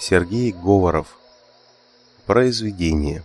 Сергей 0.00 0.52
Говоров. 0.52 1.18
Произведение. 2.24 3.24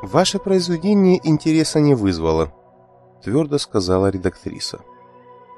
Ваше 0.00 0.38
произведение 0.38 1.20
интереса 1.24 1.80
не 1.80 1.96
вызвало, 1.96 2.54
твердо 3.20 3.58
сказала 3.58 4.10
редактриса. 4.10 4.78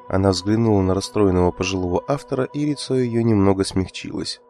Она 0.08 0.30
взглянула 0.30 0.80
на 0.80 0.94
расстроенного 0.94 1.50
пожилого 1.50 2.02
автора, 2.08 2.44
и 2.44 2.64
лицо 2.64 2.94
ее 2.94 3.22
немного 3.22 3.64
смягчилось. 3.64 4.40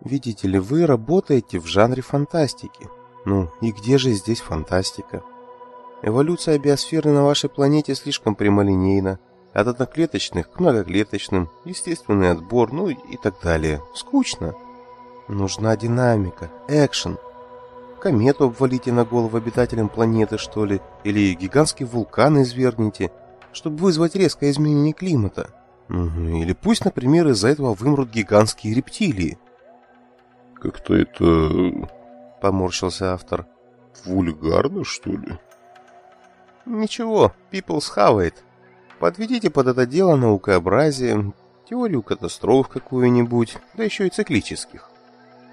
Видите 0.00 0.48
ли, 0.48 0.58
вы 0.58 0.84
работаете 0.84 1.60
в 1.60 1.66
жанре 1.66 2.02
фантастики. 2.02 2.88
Ну, 3.24 3.50
и 3.60 3.70
где 3.70 3.98
же 3.98 4.10
здесь 4.10 4.40
фантастика? 4.40 5.22
Эволюция 6.02 6.58
биосферы 6.58 7.12
на 7.12 7.24
вашей 7.24 7.48
планете 7.48 7.94
слишком 7.94 8.34
прямолинейна. 8.34 9.20
От 9.52 9.66
одноклеточных 9.66 10.50
к 10.50 10.60
многоклеточным, 10.60 11.50
естественный 11.64 12.30
отбор, 12.30 12.72
ну 12.72 12.88
и 12.88 13.16
так 13.16 13.34
далее. 13.42 13.82
Скучно. 13.94 14.54
Нужна 15.28 15.76
динамика, 15.76 16.50
экшен. 16.68 17.18
Комету 18.00 18.44
обвалите 18.44 18.92
на 18.92 19.04
голову 19.04 19.36
обитателям 19.36 19.88
планеты, 19.88 20.38
что 20.38 20.64
ли, 20.64 20.80
или 21.04 21.34
гигантский 21.34 21.84
вулкан 21.84 22.42
извергните, 22.42 23.10
чтобы 23.52 23.78
вызвать 23.78 24.14
резкое 24.14 24.50
изменение 24.50 24.92
климата. 24.92 25.50
Или 25.88 26.52
пусть, 26.52 26.84
например, 26.84 27.28
из-за 27.28 27.48
этого 27.48 27.74
вымрут 27.74 28.10
гигантские 28.10 28.74
рептилии. 28.74 29.38
Как-то 30.54 30.94
это... 30.94 31.88
Поморщился 32.40 33.12
автор. 33.12 33.46
Вульгарно, 34.06 34.84
что 34.84 35.10
ли? 35.10 35.38
Ничего, 36.64 37.32
People 37.50 37.80
схавает. 37.80 38.42
Подведите 39.00 39.48
под 39.48 39.66
это 39.66 39.86
дело 39.86 40.14
наукообразие, 40.14 41.32
теорию 41.68 42.02
катастроф 42.02 42.68
какую-нибудь, 42.68 43.56
да 43.74 43.82
еще 43.82 44.06
и 44.06 44.10
циклических. 44.10 44.90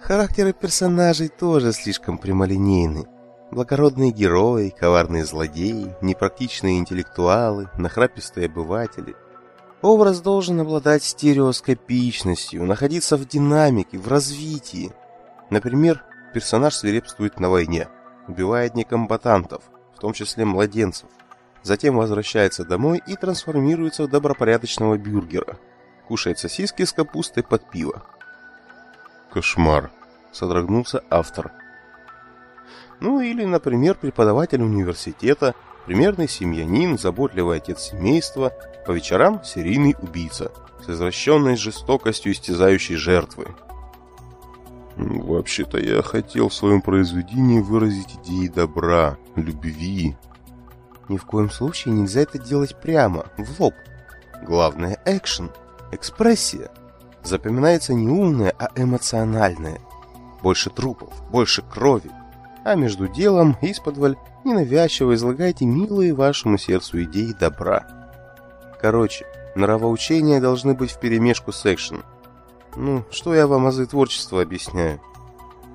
Характеры 0.01 0.51
персонажей 0.51 1.29
тоже 1.29 1.71
слишком 1.71 2.17
прямолинейны. 2.17 3.05
Благородные 3.51 4.11
герои, 4.11 4.67
коварные 4.77 5.23
злодеи, 5.23 5.95
непрактичные 6.01 6.77
интеллектуалы, 6.77 7.69
нахрапистые 7.77 8.47
обыватели. 8.47 9.15
Образ 9.81 10.19
должен 10.19 10.59
обладать 10.59 11.03
стереоскопичностью, 11.03 12.65
находиться 12.65 13.15
в 13.15 13.25
динамике, 13.25 13.97
в 13.97 14.09
развитии. 14.09 14.91
Например, 15.49 16.03
персонаж 16.33 16.75
свирепствует 16.75 17.39
на 17.39 17.49
войне, 17.49 17.87
убивает 18.27 18.75
некомбатантов, 18.75 19.63
в 19.95 19.99
том 19.99 20.11
числе 20.11 20.43
младенцев. 20.43 21.07
Затем 21.67 21.97
возвращается 21.97 22.63
домой 22.63 23.01
и 23.05 23.17
трансформируется 23.17 24.03
в 24.03 24.09
добропорядочного 24.09 24.97
бюргера. 24.97 25.57
Кушает 26.07 26.39
сосиски 26.39 26.85
с 26.85 26.93
капустой 26.93 27.43
под 27.43 27.69
пиво. 27.69 28.03
Кошмар, 29.33 29.91
содрогнулся 30.31 31.03
автор. 31.09 31.51
Ну 33.01 33.19
или, 33.19 33.43
например, 33.43 33.95
преподаватель 33.95 34.61
университета, 34.61 35.55
примерный 35.85 36.29
семьянин, 36.29 36.97
заботливый 36.97 37.57
отец 37.57 37.89
семейства, 37.89 38.53
по 38.85 38.91
вечерам 38.91 39.43
серийный 39.43 39.97
убийца, 40.01 40.53
с 40.85 40.89
извращенной 40.89 41.57
жестокостью 41.57 42.31
истязающей 42.31 42.95
жертвы. 42.95 43.45
Вообще-то 44.95 45.79
я 45.79 46.01
хотел 46.01 46.47
в 46.47 46.53
своем 46.53 46.81
произведении 46.81 47.59
выразить 47.59 48.15
идеи 48.23 48.47
добра, 48.47 49.17
любви. 49.35 50.15
Ни 51.09 51.17
в 51.17 51.25
коем 51.25 51.49
случае 51.49 51.93
нельзя 51.93 52.21
это 52.21 52.37
делать 52.37 52.75
прямо, 52.75 53.25
в 53.37 53.59
лоб. 53.59 53.73
Главное– 54.43 54.99
экшен, 55.05 55.51
экспрессия. 55.91 56.69
Запоминается 57.23 57.93
не 57.93 58.07
умное, 58.07 58.53
а 58.57 58.69
эмоциональное. 58.75 59.79
Больше 60.41 60.69
трупов, 60.69 61.13
больше 61.29 61.61
крови. 61.61 62.11
А 62.63 62.75
между 62.75 63.07
делом, 63.07 63.57
исподволь, 63.61 64.17
ненавязчиво 64.43 65.15
излагайте 65.15 65.65
милые 65.65 66.13
вашему 66.13 66.57
сердцу 66.57 67.03
идеи 67.03 67.33
добра. 67.37 67.87
Короче, 68.81 69.25
нравоучения 69.55 70.39
должны 70.39 70.73
быть 70.73 70.91
вперемешку 70.91 71.51
с 71.51 71.65
экшеном. 71.65 72.03
Ну, 72.75 73.03
что 73.09 73.33
я 73.33 73.47
вам 73.47 73.65
азы 73.65 73.87
творчества 73.87 74.41
объясняю? 74.41 75.01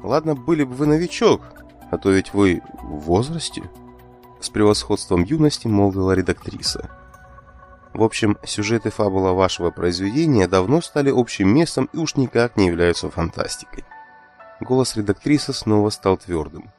Ладно, 0.03 0.35
были 0.35 0.65
бы 0.65 0.75
вы 0.75 0.87
новичок, 0.87 1.43
а 1.91 1.99
то 1.99 2.11
ведь 2.11 2.33
вы 2.33 2.63
в 2.83 3.01
возрасте. 3.01 3.63
С 4.43 4.51
превосходством 4.51 5.23
юности 5.23 5.67
молвила 5.69 6.13
редактриса. 6.13 6.91
В 7.95 8.03
общем, 8.03 8.37
сюжет 8.45 8.85
и 8.85 8.91
фабула 8.91 9.33
вашего 9.33 9.71
произведения 9.71 10.47
давно 10.47 10.83
стали 10.83 11.11
общим 11.11 11.49
местом 11.49 11.89
и 11.95 11.97
уж 11.97 12.17
никак 12.17 12.59
не 12.59 12.67
являются 12.67 13.09
фантастикой. 13.09 13.85
Голос 14.61 14.97
редактрисы 14.97 15.55
снова 15.55 15.89
стал 15.89 16.19
твердым. 16.19 16.71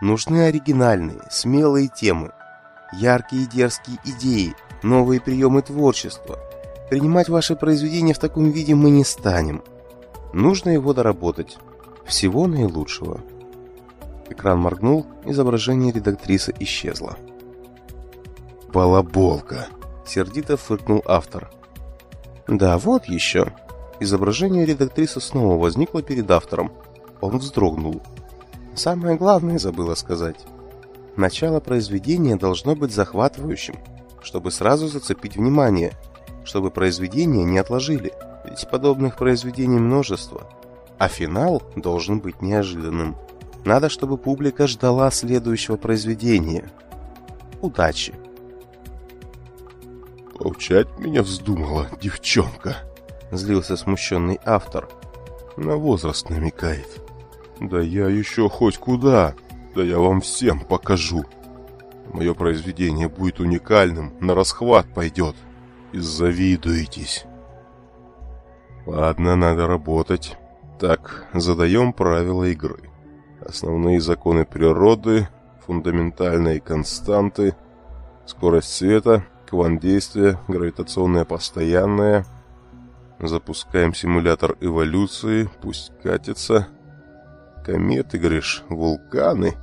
Нужны 0.00 0.46
оригинальные, 0.46 1.20
смелые 1.30 1.88
темы, 1.88 2.32
яркие 2.94 3.42
и 3.42 3.46
дерзкие 3.46 3.98
идеи, 4.04 4.54
новые 4.82 5.20
приемы 5.20 5.60
творчества– 5.60 6.38
Принимать 6.92 7.30
ваше 7.30 7.56
произведение 7.56 8.14
в 8.14 8.18
таком 8.18 8.50
виде 8.50 8.74
мы 8.74 8.90
не 8.90 9.02
станем. 9.02 9.62
Нужно 10.34 10.68
его 10.68 10.92
доработать. 10.92 11.56
Всего 12.04 12.46
наилучшего. 12.46 13.22
Экран 14.32 14.58
моргнул, 14.58 15.06
изображение 15.24 15.92
редактрисы 15.92 16.54
исчезло. 16.58 17.16
«Балаболка!»— 18.72 19.68
сердито 20.06 20.56
фыркнул 20.56 21.02
автор. 21.06 21.50
«Да, 22.48 22.78
вот 22.78 23.06
еще». 23.06 23.52
Изображение 24.00 24.66
редактрисы 24.66 25.20
снова 25.20 25.56
возникло 25.60 26.02
перед 26.02 26.28
автором. 26.30 26.72
Он 27.20 27.38
вздрогнул. 27.38 28.02
Самое 28.74 29.16
главное 29.16 29.58
забыла 29.58 29.94
сказать. 29.94 30.40
Начало 31.14 31.60
произведения 31.60 32.34
должно 32.34 32.74
быть 32.74 32.92
захватывающим, 32.92 33.76
чтобы 34.22 34.50
сразу 34.50 34.88
зацепить 34.88 35.36
внимание— 35.36 35.92
чтобы 36.44 36.70
произведения 36.70 37.44
не 37.44 37.58
отложили, 37.58 38.12
ведь 38.44 38.68
подобных 38.70 39.16
произведений 39.16 39.78
множество. 39.78 40.48
А 40.98 41.08
финал 41.08 41.62
должен 41.76 42.20
быть 42.20 42.42
неожиданным. 42.42 43.16
Надо, 43.64 43.88
чтобы 43.88 44.18
публика 44.18 44.66
ждала 44.66 45.10
следующего 45.10 45.76
произведения. 45.76 46.70
Удачи! 47.60 48.14
«Поучать 50.38 50.98
меня 50.98 51.22
вздумала 51.22 51.86
девчонка!» 52.00 52.78
Злился 53.30 53.76
смущенный 53.76 54.40
автор. 54.44 54.88
«На 55.56 55.76
возраст 55.76 56.28
намекает. 56.28 56.88
Да 57.60 57.80
я 57.80 58.08
еще 58.08 58.48
хоть 58.48 58.78
куда! 58.78 59.34
Да 59.76 59.82
я 59.82 59.98
вам 59.98 60.20
всем 60.20 60.60
покажу! 60.60 61.24
Мое 62.12 62.34
произведение 62.34 63.08
будет 63.08 63.38
уникальным, 63.38 64.12
на 64.20 64.34
расхват 64.34 64.86
пойдет!» 64.92 65.36
и 65.92 65.98
завидуетесь. 65.98 67.24
Ладно, 68.86 69.36
надо 69.36 69.66
работать. 69.66 70.36
Так, 70.80 71.28
задаем 71.32 71.92
правила 71.92 72.44
игры. 72.44 72.80
Основные 73.46 74.00
законы 74.00 74.44
природы, 74.44 75.28
фундаментальные 75.66 76.60
константы, 76.60 77.54
скорость 78.24 78.72
света, 78.72 79.24
квант 79.48 79.80
действия, 79.80 80.38
гравитационная 80.48 81.24
постоянная. 81.24 82.24
Запускаем 83.18 83.94
симулятор 83.94 84.56
эволюции, 84.60 85.50
пусть 85.60 85.92
катится. 86.02 86.68
Кометы, 87.64 88.18
говоришь, 88.18 88.64
вулканы? 88.68 89.54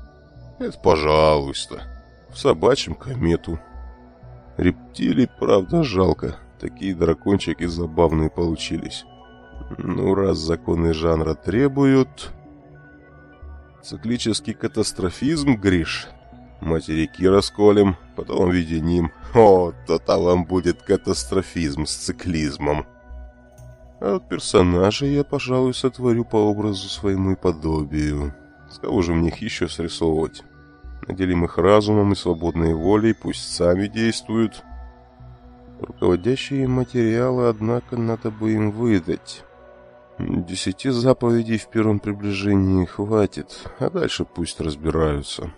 Это 0.60 0.78
пожалуйста. 0.80 1.82
В 2.30 2.38
собачьем 2.38 2.96
комету. 2.96 3.60
Рептилий, 4.58 5.30
правда, 5.40 5.84
жалко. 5.84 6.36
Такие 6.60 6.94
дракончики 6.94 7.66
забавные 7.66 8.30
получились. 8.30 9.06
Ну, 9.78 10.16
раз 10.16 10.38
законы 10.38 10.94
жанра 10.94 11.34
требуют... 11.34 12.32
Циклический 13.84 14.54
катастрофизм, 14.54 15.56
Гриш. 15.56 16.08
Материки 16.62 17.28
расколем, 17.28 17.96
потом 18.16 18.50
объединим. 18.50 19.12
О, 19.34 19.72
то-то 19.88 20.18
вам 20.18 20.46
будет 20.46 20.82
катастрофизм 20.82 21.86
с 21.86 21.96
циклизмом. 21.96 22.86
А 24.02 24.14
вот 24.14 24.28
персонажей 24.28 25.14
я, 25.14 25.24
пожалуй, 25.24 25.74
сотворю 25.74 26.26
по 26.26 26.38
образу 26.38 26.90
своему 26.90 27.32
и 27.32 27.36
подобию. 27.36 28.34
С 28.70 28.80
кого 28.80 29.02
же 29.02 29.14
мне 29.14 29.30
их 29.30 29.38
еще 29.38 29.68
срисовывать? 29.68 30.44
наделим 31.10 31.46
их 31.46 31.58
разумом 31.58 32.14
и 32.14 32.16
свободной 32.16 32.74
волей, 32.74 33.14
пусть 33.14 33.56
сами 33.56 33.88
действуют. 33.88 34.64
Руководящие 35.82 36.68
материалы, 36.68 37.48
однако, 37.48 37.98
надо 37.98 38.32
бы 38.32 38.52
им 38.54 38.72
выдать. 38.72 39.44
Десяти 40.20 40.90
заповедей 40.90 41.58
в 41.58 41.70
первом 41.70 42.00
приближении 42.00 42.84
хватит, 42.84 43.64
а 43.80 43.90
дальше 43.90 44.26
пусть 44.26 44.60
разбираются. 44.60 45.54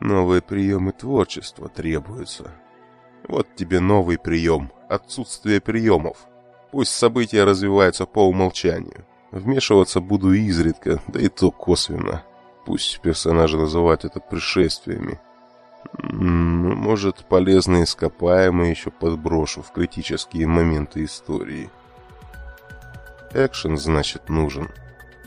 Новые 0.00 0.42
приемы 0.42 0.90
творчества 0.90 1.68
требуются. 1.68 2.50
Вот 3.28 3.46
тебе 3.54 3.78
новый 3.78 4.18
прием– 4.18 4.72
отсутствие 4.88 5.60
приемов. 5.60 6.26
Пусть 6.72 6.90
события 6.90 7.44
развиваются 7.44 8.04
по 8.04 8.28
умолчанию. 8.28 9.06
Вмешиваться 9.30 10.00
буду 10.00 10.32
изредка, 10.32 11.00
да 11.06 11.20
и 11.20 11.28
то 11.28 11.52
косвенно. 11.52 12.24
Пусть 12.66 13.00
персонажи 13.00 13.56
называют 13.56 14.04
это 14.04 14.18
пришествиями. 14.18 15.20
Может, 16.02 17.24
полезные 17.26 17.84
ископаемые 17.84 18.72
еще 18.72 18.90
подброшу 18.90 19.62
в 19.62 19.70
критические 19.70 20.48
моменты 20.48 21.04
истории. 21.04 21.70
Экшен, 23.34 23.76
значит, 23.76 24.28
нужен. 24.28 24.68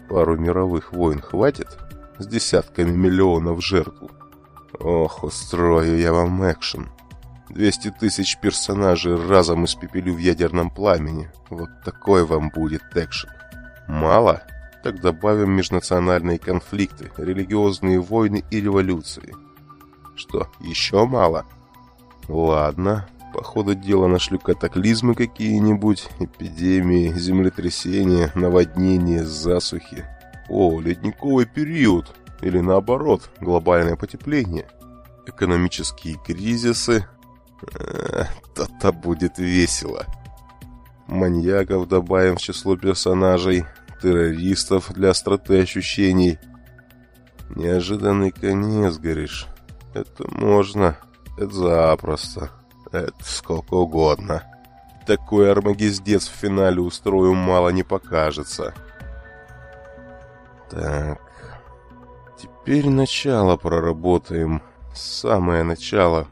Пару 0.10 0.38
мировых 0.38 0.94
войн 0.94 1.22
хватит? 1.22 1.78
С 2.18 2.28
десятками 2.28 2.92
миллионов 2.92 3.64
жертв. 3.64 4.04
Ох, 4.80 5.24
устрою 5.24 5.98
я 5.98 6.12
вам 6.14 6.52
экшен. 6.52 6.90
200 7.50 7.96
тысяч 8.00 8.38
персонажей 8.40 9.16
разом 9.16 9.66
испепелю 9.66 10.14
в 10.14 10.18
ядерном 10.18 10.70
пламени. 10.70 11.30
Вот 11.50 11.70
такой 11.84 12.26
вам 12.26 12.50
будет 12.50 12.84
экшен. 12.96 13.30
Мало? 13.88 14.42
Так 14.84 15.00
добавим 15.00 15.52
межнациональные 15.52 16.40
конфликты, 16.40 17.12
религиозные 17.18 18.00
войны 18.00 18.44
и 18.50 18.62
революции. 18.62 19.36
Что, 20.16 20.48
еще 20.60 21.06
мало? 21.06 21.46
Ладно, 22.28 23.08
по 23.32 23.44
ходу 23.44 23.76
дела 23.76 24.08
нашлю 24.08 24.40
катаклизмы 24.40 25.16
какие-нибудь, 25.16 26.10
эпидемии, 26.20 27.14
землетрясения, 27.14 28.32
наводнения, 28.36 29.24
засухи. 29.24 30.06
О, 30.50 30.80
ледниковый 30.80 31.46
период, 31.46 32.16
или 32.42 32.60
наоборот, 32.60 33.30
глобальное 33.40 33.96
потепление. 33.96 34.68
Экономические 35.26 36.18
кризисы. 36.26 37.08
То-то 38.56 38.92
будет 38.92 39.38
весело. 39.38 40.06
Маньяков 41.08 41.88
добавим 41.88 42.38
в 42.38 42.42
число 42.42 42.76
персонажей, 42.76 43.66
террористов 44.02 44.92
для 44.94 45.12
остроты 45.12 45.62
ощущений. 45.62 46.40
Неожиданный 47.56 48.32
конец, 48.32 48.98
говоришь. 48.98 49.48
Это 49.94 50.26
можно, 50.32 50.98
это 51.38 51.52
запросто, 51.52 52.50
это 52.92 53.24
сколько 53.24 53.76
угодно. 53.76 54.44
Такой 55.06 55.52
армагездец 55.52 56.28
в 56.28 56.34
финале 56.34 56.82
устрою 56.82 57.34
мало 57.34 57.70
не 57.70 57.84
покажется. 57.84 58.74
Так, 60.70 61.20
теперь 62.38 62.90
начало 62.90 63.58
проработаем. 63.58 64.62
Самое 64.94 65.64
начало. 65.64 66.28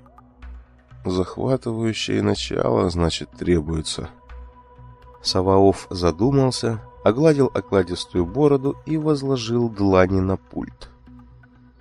Захватывающее 1.06 2.22
начало, 2.22 2.90
значит, 2.90 3.32
требуется. 3.32 4.10
Саваоф 5.22 5.88
задумался, 5.90 6.82
огладил 7.04 7.50
окладистую 7.54 8.26
бороду 8.26 8.78
и 8.86 8.98
возложил 8.98 9.70
длани 9.70 10.20
на 10.20 10.38
пульт. 10.38 10.90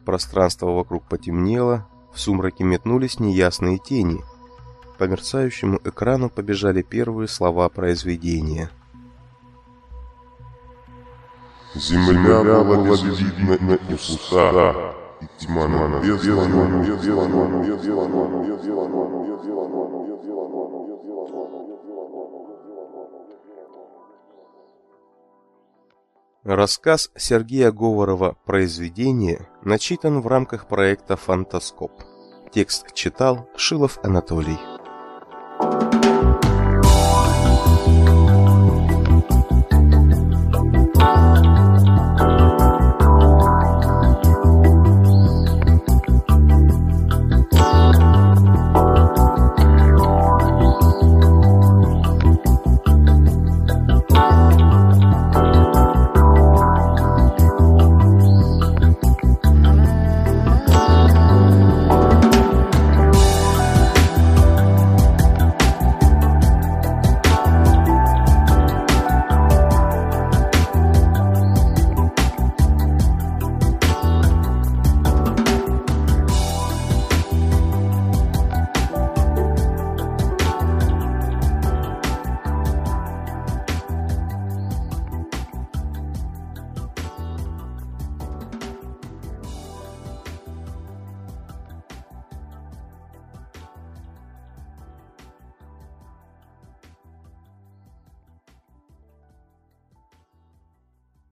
Пространство 0.05 0.71
вокруг 0.71 1.05
потемнело, 1.05 1.87
в 2.13 2.21
сумраке 2.21 2.65
метнулись 2.65 3.21
неясные 3.21 3.79
тени. 3.79 4.25
По 4.99 5.05
мерцающему 5.05 5.79
экрану 5.85 6.29
побежали 6.29 6.83
первые 6.83 7.29
слова 7.29 7.69
произведения. 7.69 8.69
Земля 11.75 12.43
была 12.43 12.97
безвидна 12.97 13.75
и 13.75 13.77
пуста, 13.95 14.95
и 15.21 15.27
тьма 15.39 15.69
над 15.69 16.05
Рассказ 26.45 27.11
Сергея 27.15 27.71
Говорова 27.71 28.37
«Произведение» 28.47 29.49
начитан 29.63 30.21
в 30.21 30.27
рамках 30.27 30.67
проекта 30.67 31.17
«Фантаскоп». 31.17 31.93
Текст 32.53 32.95
читал 32.95 33.49
Шилов 33.55 33.99
Анатолий. 34.03 34.59